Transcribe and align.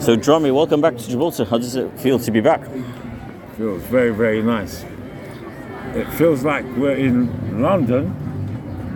So, 0.00 0.16
Drummie, 0.16 0.50
welcome 0.52 0.80
back 0.80 0.96
to 0.96 1.08
Gibraltar. 1.08 1.44
How 1.44 1.58
does 1.58 1.74
it 1.74 1.90
feel 1.98 2.18
to 2.20 2.30
be 2.30 2.40
back? 2.40 2.62
Feels 3.56 3.82
very, 3.82 4.14
very 4.14 4.42
nice. 4.42 4.84
It 5.94 6.06
feels 6.14 6.44
like 6.44 6.64
we're 6.76 6.96
in 6.96 7.60
London, 7.60 8.14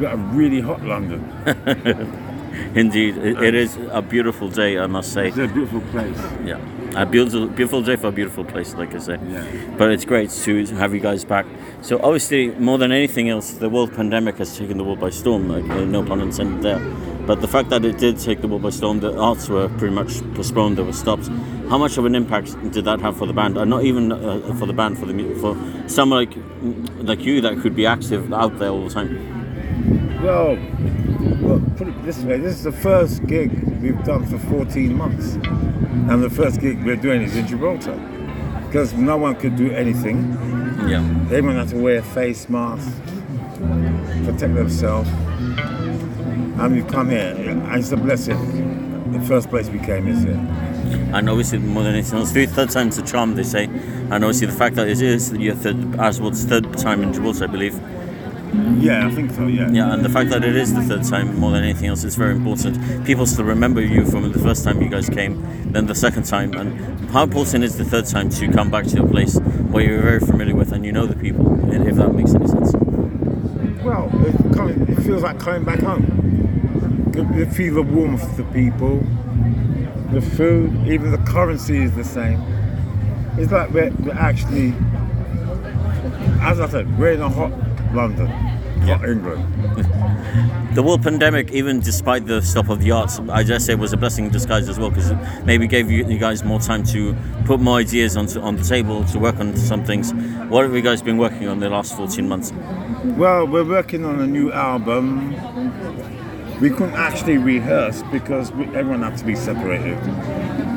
but 0.00 0.14
a 0.14 0.16
really 0.16 0.60
hot 0.60 0.82
London. 0.82 1.20
Indeed, 2.76 3.16
it, 3.16 3.42
it 3.42 3.54
is 3.54 3.76
a 3.90 4.00
beautiful 4.00 4.48
day, 4.48 4.78
I 4.78 4.86
must 4.86 5.12
say. 5.12 5.28
It's 5.28 5.38
a 5.38 5.48
beautiful 5.48 5.80
place. 5.90 6.16
Yeah, 6.44 6.60
a 6.94 7.04
beautiful, 7.04 7.48
beautiful 7.48 7.82
day 7.82 7.96
for 7.96 8.06
a 8.06 8.12
beautiful 8.12 8.44
place, 8.44 8.74
like 8.74 8.94
I 8.94 8.98
say. 8.98 9.18
Yeah. 9.28 9.74
But 9.76 9.90
it's 9.90 10.04
great 10.04 10.30
to 10.30 10.64
have 10.76 10.94
you 10.94 11.00
guys 11.00 11.24
back. 11.24 11.46
So, 11.82 12.00
obviously, 12.00 12.50
more 12.52 12.78
than 12.78 12.92
anything 12.92 13.28
else, 13.28 13.54
the 13.54 13.68
world 13.68 13.92
pandemic 13.92 14.38
has 14.38 14.56
taken 14.56 14.78
the 14.78 14.84
world 14.84 15.00
by 15.00 15.10
storm. 15.10 15.48
Like, 15.48 15.64
no 15.64 16.04
pun 16.04 16.20
intended 16.20 16.62
there. 16.62 17.13
But 17.26 17.40
the 17.40 17.48
fact 17.48 17.70
that 17.70 17.84
it 17.84 17.96
did 17.98 18.18
take 18.18 18.42
the 18.42 18.48
world 18.48 18.62
by 18.62 18.70
storm, 18.70 19.00
the 19.00 19.18
arts 19.18 19.48
were 19.48 19.68
pretty 19.78 19.94
much 19.94 20.20
postponed, 20.34 20.76
they 20.76 20.82
were 20.82 20.92
stopped. 20.92 21.28
How 21.70 21.78
much 21.78 21.96
of 21.96 22.04
an 22.04 22.14
impact 22.14 22.54
did 22.70 22.84
that 22.84 23.00
have 23.00 23.16
for 23.16 23.26
the 23.26 23.32
band? 23.32 23.56
And 23.56 23.70
not 23.70 23.84
even 23.84 24.12
uh, 24.12 24.54
for 24.58 24.66
the 24.66 24.74
band, 24.74 24.98
for 24.98 25.06
the 25.06 25.14
mu- 25.14 25.34
for 25.40 25.56
someone 25.88 26.18
like 26.18 26.36
like 26.98 27.20
you 27.24 27.40
that 27.40 27.58
could 27.60 27.74
be 27.74 27.86
active 27.86 28.30
out 28.32 28.58
there 28.58 28.68
all 28.68 28.86
the 28.86 28.92
time. 28.92 30.22
Well, 30.22 30.58
well, 31.40 31.62
put 31.76 31.88
it 31.88 32.04
this 32.04 32.18
way: 32.18 32.38
this 32.38 32.56
is 32.56 32.64
the 32.64 32.72
first 32.72 33.24
gig 33.26 33.50
we've 33.80 34.02
done 34.04 34.26
for 34.26 34.38
14 34.38 34.94
months, 34.94 35.34
and 36.10 36.22
the 36.22 36.28
first 36.30 36.60
gig 36.60 36.84
we're 36.84 36.96
doing 36.96 37.22
is 37.22 37.34
in 37.34 37.46
Gibraltar, 37.46 37.98
because 38.66 38.92
no 38.92 39.16
one 39.16 39.34
could 39.36 39.56
do 39.56 39.70
anything. 39.72 40.36
Yeah. 40.86 40.98
Everyone 41.32 41.56
had 41.56 41.68
to 41.68 41.76
wear 41.78 42.02
face 42.02 42.50
masks, 42.50 42.92
protect 44.26 44.54
themselves, 44.54 45.08
and 46.58 46.74
we've 46.74 46.88
come 46.88 47.10
here. 47.10 47.34
And 47.36 47.66
it's 47.74 47.92
a 47.92 47.96
blessing. 47.96 49.12
The 49.12 49.20
first 49.20 49.48
place 49.50 49.68
we 49.68 49.78
came 49.78 50.08
is 50.08 50.22
here. 50.22 50.40
And 51.12 51.28
obviously, 51.30 51.58
more 51.58 51.82
than 51.84 51.94
anything 51.94 52.18
else, 52.18 52.32
the 52.32 52.46
third 52.46 52.70
time's 52.70 52.98
a 52.98 53.02
charm, 53.02 53.34
they 53.36 53.42
say. 53.42 53.64
And 53.64 54.24
obviously, 54.24 54.46
the 54.46 54.52
fact 54.52 54.76
that 54.76 54.88
it 54.88 55.00
is 55.00 55.32
your 55.32 55.54
third, 55.54 55.76
Aswad's 55.76 56.44
third 56.44 56.76
time 56.78 57.02
in 57.02 57.12
Gibraltar, 57.12 57.44
I 57.44 57.46
believe. 57.46 57.80
Yeah, 58.78 59.06
I 59.06 59.10
think 59.10 59.32
so. 59.32 59.46
Yeah. 59.46 59.68
Yeah, 59.70 59.92
and 59.92 60.04
the 60.04 60.08
fact 60.08 60.30
that 60.30 60.44
it 60.44 60.54
is 60.54 60.72
the 60.74 60.82
third 60.82 61.04
time, 61.04 61.36
more 61.38 61.50
than 61.50 61.64
anything 61.64 61.88
else, 61.88 62.04
is 62.04 62.14
very 62.14 62.32
important. 62.32 63.04
People 63.04 63.26
still 63.26 63.44
remember 63.44 63.80
you 63.80 64.04
from 64.04 64.30
the 64.30 64.38
first 64.38 64.64
time 64.64 64.80
you 64.80 64.88
guys 64.88 65.08
came, 65.08 65.72
then 65.72 65.86
the 65.86 65.94
second 65.94 66.24
time. 66.24 66.54
And 66.54 67.10
how 67.10 67.24
important 67.24 67.64
is 67.64 67.76
the 67.76 67.84
third 67.84 68.06
time 68.06 68.28
to 68.30 68.50
come 68.52 68.70
back 68.70 68.86
to 68.86 69.02
a 69.02 69.06
place 69.06 69.38
where 69.38 69.84
you're 69.84 70.02
very 70.02 70.20
familiar 70.20 70.54
with 70.54 70.72
and 70.72 70.84
you 70.84 70.92
know 70.92 71.06
the 71.06 71.16
people, 71.16 71.58
if 71.72 71.96
that 71.96 72.14
makes 72.14 72.34
any 72.34 72.46
sense? 72.46 72.72
Well, 73.82 74.08
it 74.12 75.02
feels 75.02 75.22
like 75.22 75.38
coming 75.40 75.64
back 75.64 75.80
home. 75.80 76.43
You 77.14 77.46
feel 77.46 77.74
the 77.74 77.82
warmth 77.82 78.24
of 78.24 78.36
the 78.36 78.42
people, 78.52 78.98
the 80.10 80.20
food, 80.20 80.88
even 80.88 81.12
the 81.12 81.18
currency 81.18 81.78
is 81.78 81.94
the 81.94 82.02
same. 82.02 82.42
It's 83.38 83.52
like 83.52 83.70
we're, 83.70 83.92
we're 84.00 84.14
actually, 84.14 84.74
as 86.42 86.58
I 86.58 86.68
said, 86.68 86.98
we're 86.98 87.12
in 87.12 87.20
a 87.20 87.28
hot 87.28 87.52
London, 87.94 88.26
hot 88.26 89.08
England. 89.08 89.90
The 90.74 90.82
world 90.82 91.04
pandemic, 91.04 91.52
even 91.52 91.78
despite 91.78 92.26
the 92.26 92.42
stop 92.42 92.68
of 92.68 92.80
the 92.80 92.90
arts, 92.90 93.20
I 93.30 93.44
just 93.44 93.64
say 93.64 93.76
was 93.76 93.92
a 93.92 93.96
blessing 93.96 94.24
in 94.24 94.32
disguise 94.32 94.68
as 94.68 94.76
well 94.76 94.90
because 94.90 95.12
it 95.12 95.18
maybe 95.44 95.68
gave 95.68 95.88
you, 95.88 96.04
you 96.04 96.18
guys 96.18 96.42
more 96.42 96.58
time 96.58 96.82
to 96.86 97.14
put 97.44 97.60
more 97.60 97.78
ideas 97.78 98.16
onto, 98.16 98.40
on 98.40 98.56
the 98.56 98.64
table, 98.64 99.04
to 99.04 99.20
work 99.20 99.36
on 99.36 99.56
some 99.56 99.84
things. 99.84 100.12
What 100.50 100.64
have 100.64 100.74
you 100.74 100.82
guys 100.82 101.00
been 101.00 101.16
working 101.16 101.46
on 101.46 101.60
the 101.60 101.70
last 101.70 101.96
14 101.96 102.28
months? 102.28 102.52
Well, 103.16 103.46
we're 103.46 103.64
working 103.64 104.04
on 104.04 104.20
a 104.20 104.26
new 104.26 104.50
album. 104.50 105.36
We 106.64 106.70
couldn't 106.70 106.94
actually 106.94 107.36
rehearse 107.36 108.02
because 108.10 108.50
we, 108.52 108.64
everyone 108.74 109.02
had 109.02 109.18
to 109.18 109.24
be 109.26 109.34
separated. 109.34 109.98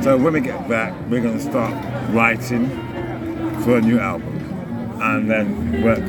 So 0.03 0.17
when 0.17 0.33
we 0.33 0.41
get 0.41 0.67
back, 0.67 0.93
we're 1.09 1.21
going 1.21 1.37
to 1.37 1.41
start 1.41 1.73
writing 2.09 2.67
for 3.61 3.77
a 3.77 3.81
new 3.81 3.97
album 3.97 4.37
and 5.01 5.31
then 5.31 5.81
work 5.81 6.03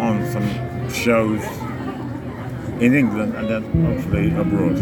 on 0.00 0.26
some 0.32 0.90
shows 0.90 1.44
in 2.80 2.94
England 2.94 3.34
and 3.34 3.46
then 3.46 3.84
hopefully 3.84 4.34
abroad. 4.34 4.78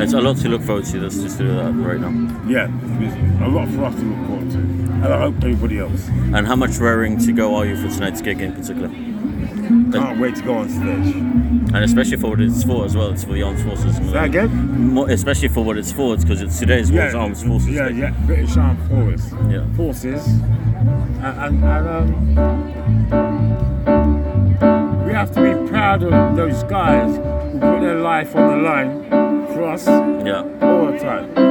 It's 0.00 0.14
a 0.14 0.20
lot 0.20 0.36
to 0.38 0.48
look 0.48 0.62
forward 0.62 0.86
to. 0.86 1.00
Let's 1.00 1.20
just 1.20 1.38
do 1.38 1.46
that 1.46 1.70
right 1.74 2.00
now. 2.00 2.10
Yeah, 2.48 2.66
a 2.66 3.46
lot 3.48 3.68
for 3.68 3.84
us 3.84 3.94
to 3.94 4.02
look 4.02 4.26
forward 4.26 4.50
to. 4.50 4.83
And 5.04 5.12
I 5.12 5.18
hope 5.20 5.36
everybody 5.36 5.78
else. 5.78 6.08
And 6.08 6.46
how 6.46 6.56
much 6.56 6.76
raring 6.78 7.18
to 7.18 7.32
go 7.32 7.54
are 7.56 7.66
you 7.66 7.76
for 7.76 7.88
tonight's 7.94 8.22
gig 8.22 8.40
in 8.40 8.52
particular? 8.54 8.88
Can't 8.88 10.18
wait 10.20 10.34
to 10.36 10.42
go 10.42 10.54
on 10.54 10.68
stage. 10.68 11.14
And 11.14 11.76
especially 11.76 12.16
for 12.16 12.30
what 12.30 12.40
it's 12.40 12.62
for 12.64 12.84
as 12.84 12.96
well. 12.96 13.10
It's 13.10 13.24
for 13.24 13.32
the 13.32 13.42
armed 13.42 13.60
forces. 13.62 13.96
Say 13.96 14.02
that 14.12 14.24
again? 14.24 14.50
More, 14.94 15.08
especially 15.10 15.48
for 15.48 15.64
what 15.64 15.76
it's 15.78 15.92
for, 15.92 16.14
it's 16.14 16.24
because 16.24 16.40
it's 16.40 16.58
today's 16.58 16.90
World 16.92 17.14
Armed 17.14 17.36
Forces. 17.36 17.68
yeah, 17.68 17.88
Day. 17.88 17.94
yeah, 17.96 18.10
British 18.26 18.56
Armed 18.56 18.80
Forces. 18.88 19.32
Yeah. 19.50 19.66
Forces. 19.76 20.26
And, 20.26 21.24
and, 21.24 21.64
and 21.64 21.88
um, 21.88 22.34
we 25.06 25.12
have 25.12 25.32
to 25.34 25.40
be 25.42 25.54
proud 25.68 26.02
of 26.02 26.36
those 26.36 26.62
guys 26.64 27.16
who 27.16 27.58
put 27.60 27.80
their 27.80 28.00
life 28.00 28.34
on 28.36 28.48
the 28.50 28.56
line 28.68 29.04
for 29.54 29.64
us 29.64 29.86
Yeah. 29.86 30.42
all 30.62 30.86
the 30.92 30.98
time. 30.98 31.43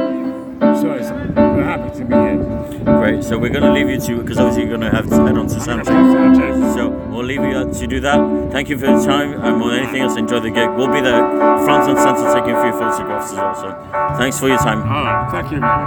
So 0.84 0.92
it's, 0.92 1.10
we're 1.10 1.64
happy 1.64 1.98
to 1.98 2.04
be 2.04 2.14
here. 2.14 2.98
Great. 3.00 3.24
So 3.24 3.38
we're 3.38 3.48
going 3.48 3.64
to 3.64 3.72
leave 3.72 3.88
you 3.88 3.98
to, 3.98 4.20
because 4.20 4.36
obviously 4.36 4.64
you're 4.64 4.76
going 4.76 4.82
to 4.82 4.94
have 4.94 5.08
to 5.08 5.16
head 5.24 5.38
on 5.38 5.46
to 5.46 5.58
sound 5.58 5.80
check. 5.80 5.94
Sanchez. 5.94 6.74
So 6.74 6.90
we'll 6.90 7.24
leave 7.24 7.40
you 7.40 7.72
to 7.72 7.86
do 7.86 8.00
that. 8.00 8.52
Thank 8.52 8.68
you 8.68 8.76
for 8.76 8.84
your 8.84 9.02
time, 9.02 9.32
and 9.32 9.56
more 9.56 9.70
than 9.70 9.78
anything 9.80 10.02
else, 10.02 10.18
enjoy 10.18 10.40
the 10.40 10.50
gig. 10.50 10.68
We'll 10.76 10.92
be 10.92 11.00
there 11.00 11.24
front 11.64 11.88
and 11.88 11.96
center 11.96 12.28
taking 12.34 12.54
a 12.54 12.62
few 12.62 12.72
photographs 12.72 13.32
as 13.32 13.36
well. 13.38 13.54
So 13.54 14.18
thanks 14.18 14.38
for 14.38 14.48
your 14.48 14.58
time. 14.58 14.82
All 14.82 15.04
right, 15.04 15.30
thank 15.30 15.52
you, 15.52 15.60
man. 15.60 15.80